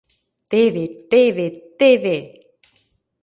[0.51, 1.47] Теве, теве,
[1.79, 2.17] теве!..